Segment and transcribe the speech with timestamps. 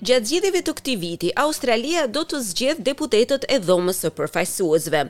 [0.00, 5.02] Gjatë zgjedhjeve të këtij viti, Australia do të zgjedh deputetët e dhomës së përfaqësuesve.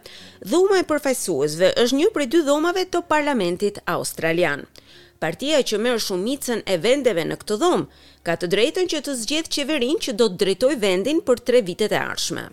[0.53, 4.65] Dhoma e përfaqësuesve është një prej dy dhomave të parlamentit australian.
[5.23, 9.53] Partia që merr shumicën e vendeve në këtë dhomë ka të drejtën që të zgjedh
[9.59, 12.45] qeverinë që do të drejtojë vendin për 3 vitet e arshme.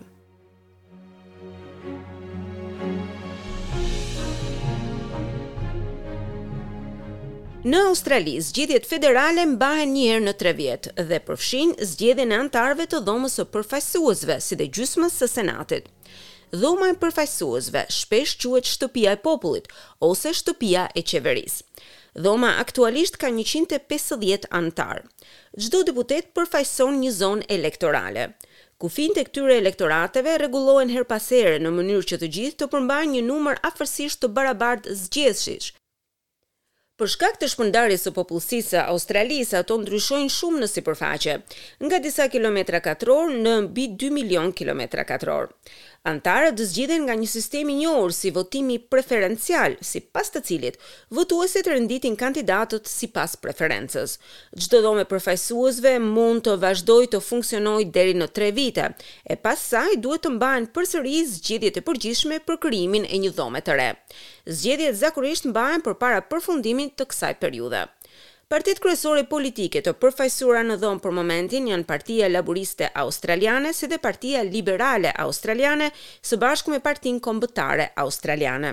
[7.68, 12.86] Në Australi, zgjidhjet federale mbahen një herë në 3 vjet dhe përfshin zgjedhjen e anëtarëve
[12.88, 15.90] të dhomës së përfaqësuesve si dhe gjysmës së senatit.
[16.62, 19.68] Dhoma e përfaqësuesve shpesh quhet shtëpia e popullit
[20.08, 21.64] ose shtëpia e qeverisë.
[22.28, 25.02] Dhoma aktualisht ka 150 anëtar.
[25.66, 28.30] Çdo deputet përfaqëson një zonë elektorale.
[28.80, 33.18] Kufin të këtyre elektorateve rregullohen her pas here në mënyrë që të gjithë të përmbajnë
[33.18, 35.74] një numër afërsisht të barabartë zgjedhësish,
[36.98, 41.34] Për shkak të shpërndarjes së popullsisë së Australisë, ato ndryshojnë shumë në sipërfaqe,
[41.86, 45.46] nga disa kilometra katror në mbi 2 milion kilometra katror.
[46.06, 50.76] Antarët të zgjidhen nga një sistemi një si votimi preferencial, si pas të cilit,
[51.10, 54.14] votuese të rënditin kandidatët si pas preferences.
[54.54, 58.86] Gjdo dhome përfajsuësve mund të vazhdoj të funksionoj deri në tre vite,
[59.26, 63.34] e pas saj duhet të mbajnë për sëri zgjidhjet e përgjishme për kryimin e një
[63.40, 63.90] dhome të re.
[64.46, 67.88] Zgjidhjet zakurisht mbajnë për para përfundimin të kësaj periudhe.
[68.48, 73.98] Partit kryesore politike të përfajsura në dhomë për momentin janë partia laboriste australiane se dhe
[74.04, 75.88] partia liberale australiane
[76.28, 78.70] së bashku me partin kombëtare australiane.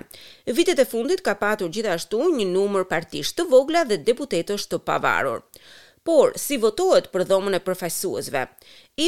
[0.60, 5.44] Vitet e fundit ka patur gjithashtu një numër partisht të vogla dhe deputetësh të pavarur.
[6.08, 8.46] Por, si votohet për dhomën e përfajsuesve,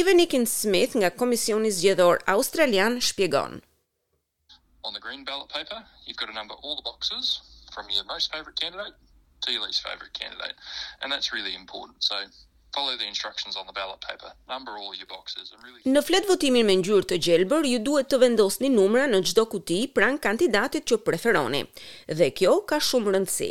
[0.00, 3.62] Ive Smith nga Komisionis Gjedor Australian shpjegon.
[4.84, 7.38] On the green ballot paper, you've got a number of all the boxes
[7.72, 8.92] from your most favorite candidate
[9.42, 10.54] to your least favorite candidate
[11.02, 12.16] and that's really important so
[12.74, 16.26] follow the instructions on the ballot paper number all your boxes and really Në flet
[16.30, 20.88] votimin me ngjyrë të gjelbër ju duhet të vendosni numra në çdo kuti pranë kandidatit
[20.92, 21.62] që preferoni
[22.20, 23.50] dhe kjo ka shumë rëndësi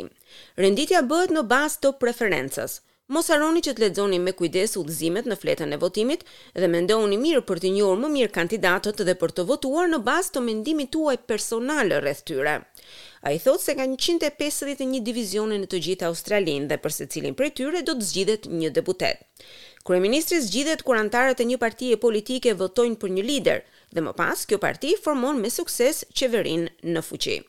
[0.64, 2.76] Renditja bëhet në bazë të preferencës
[3.08, 6.26] Mos harroni që të lexoni me kujdes udhëzimet në fletën e votimit
[6.60, 10.34] dhe mendoheni mirë për të njohur më mirë kandidatët dhe për të votuar në bazë
[10.34, 12.58] të mendimit tuaj personal rreth tyre.
[13.24, 17.80] Ai thotë se ka 151 divizionin në të gjithë Australinë dhe për secilin prej tyre
[17.88, 19.24] do të zgjidhet një deputet.
[19.88, 24.44] Kryeministri zgjidhet kur antarët e një partie politike votojnë për një lider dhe më pas
[24.44, 27.40] kjo parti formon me sukses qeverinë në fuqi.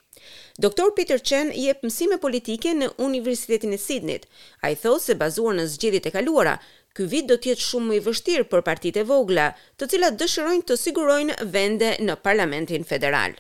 [0.66, 4.26] Doktor Peter Chen jep mësime politike në Universitetin e Sidnit.
[4.66, 6.58] A i thosë se bazuar në zgjidit e kaluara,
[6.98, 10.66] ky vit do tjetë shumë më i vështirë për partit e vogla, të cilat dëshirojnë
[10.70, 13.38] të sigurojnë vende në parlamentin federal.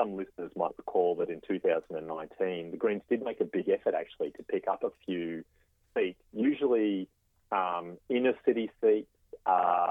[0.00, 4.30] Some listeners might recall that in 2019, the Greens did make a big effort actually
[4.38, 5.42] to pick up a few
[5.94, 7.08] seats, usually
[7.50, 9.10] um, inner city seats,
[9.46, 9.87] uh,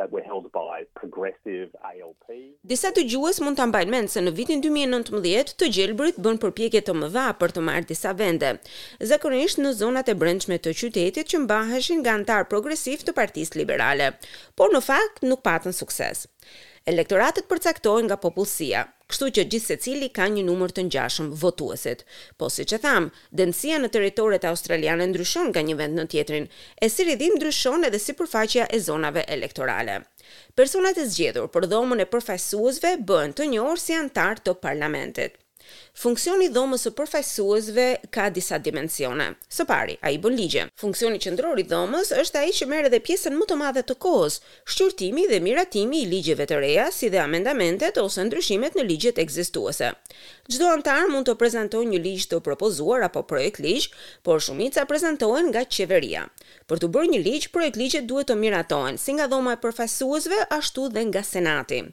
[0.00, 2.26] that were held by progressive ALP.
[2.70, 6.82] Disa të gjuës mund të mbajnë mend se në vitin 2019 të gjelbrit bën përpjekje
[6.86, 8.52] të mëdha për të marrë disa vende,
[9.12, 14.10] zakonisht në zonat e brendshme të qytetit që mbaheshin nga antar progresiv të partisë liberale,
[14.56, 16.24] por në fakt nuk patën sukses.
[16.88, 22.04] Elektoratet përcaktojnë nga popullsia, kështu që gjithë se cili ka një numër të njashëm votuesit.
[22.38, 26.46] Po si që thamë, densia në teritorit australiane ndryshon nga një vend në tjetrin,
[26.84, 29.98] e si rridim ndryshon edhe si përfaqja e zonave elektorale.
[30.60, 35.38] Personat e zgjedhur për dhomën e përfaqësuesve bëhen të njohur si anëtar të parlamentit.
[36.00, 37.84] Funksioni i dhomës së përfaqësuesve
[38.14, 39.26] ka disa dimensione.
[39.52, 40.64] Së pari, ai bën ligje.
[40.80, 44.38] Funksioni qendror i dhomës është ai që merr edhe pjesën më të madhe të kohës,
[44.70, 49.90] shqyrtimi dhe miratimi i ligjeve të reja, si dhe amendamentet ose ndryshimet në ligjet ekzistuese.
[50.50, 53.90] Çdo antar mund të prezantojë një ligj të propozuar apo projekt ligj,
[54.26, 56.24] por shumica prezantohen nga qeveria.
[56.70, 60.40] Për të bërë një ligj, projekt ligjet duhet të miratohen, si nga dhoma e përfaqësuesve
[60.58, 61.84] ashtu dhe nga Senati.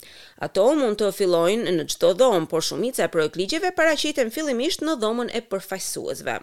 [0.41, 4.97] Ato mund të fillojnë në çdo dhomë, por shumica e projekt ve paraqiten fillimisht në
[5.01, 6.37] dhomën e përfaqësuesve.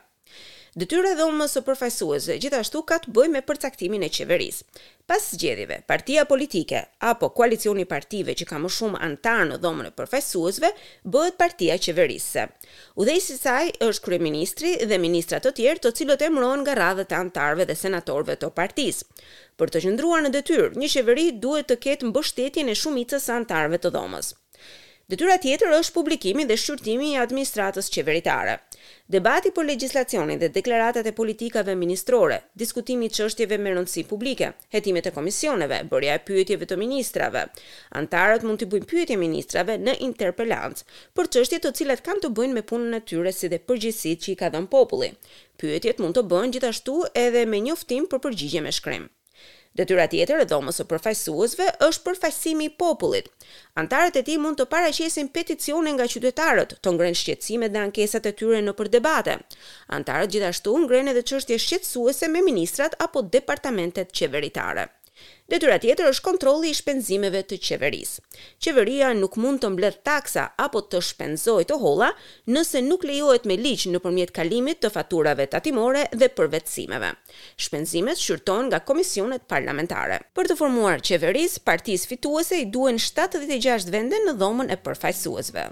[0.74, 4.64] Detyra e dhomës së përfaqësuesve gjithashtu ka të bëjë me përcaktimin e qeverisë.
[5.06, 6.80] Pas zgjedhjeve, partia politike
[7.10, 10.72] apo koalicioni partive që ka më shumë anëtar në dhomën e përfaqësuesve
[11.14, 12.48] bëhet partia qeverisë.
[12.98, 17.20] Udhëhesi i saj është kryeministri dhe ministrat të tjerë, të cilët emrohen nga radhët e
[17.22, 19.04] antarëve dhe senatorëve të partisë.
[19.60, 23.78] Për të qëndruar në detyrë, një qeveri duhet të ketë mbështetjen e shumicës së antarëve
[23.78, 24.34] të dhomës.
[25.04, 28.54] Detyra tjetër është publikimi dhe shqyrtimi i administratës qeveritare.
[29.14, 35.04] Debati për legjislacionin dhe deklaratat e politikave ministrore, diskutimi i çështjeve me rëndësi publike, hetimet
[35.04, 37.42] e komisioneve, bërja e pyetjeve të ministrave.
[38.00, 40.80] Antarët mund të bëjnë pyetje ministrave në interpelanc
[41.12, 44.32] për çështje të cilat kanë të bëjnë me punën e tyre si dhe përgjegjësitë që
[44.32, 45.10] i ka dhënë populli.
[45.60, 46.96] Pyetjet mund të bëhen gjithashtu
[47.26, 49.06] edhe me njoftim për përgjigje me shkrim.
[49.78, 53.26] Detyra tjetër e dhomës së përfaqësuesve është përfaqësimi i popullit.
[53.82, 58.34] Antarët e tij mund të paraqesin peticione nga qytetarët, të ngrenë shqetësimet dhe ankesat e
[58.42, 59.36] tyre nëpër debate.
[59.98, 64.92] Antarët gjithashtu ngrenë edhe çështje shqetësuese me ministrat apo departamentet qeveritare.
[65.52, 68.22] Detyra tjetër është kontrolli i shpenzimeve të qeverisë.
[68.64, 72.08] Qeveria nuk mund të mbledh taksa apo të shpenzojë të holla
[72.56, 77.12] nëse nuk lejohet me ligj nëpërmjet kalimit të faturave tatimore dhe përvetësimeve.
[77.66, 80.18] Shpenzimet shqyrtohen nga komisionet parlamentare.
[80.32, 85.70] Për të formuar qeverisë, partisë fituese i duhen 76 vende në dhomën e përfaqësuesve.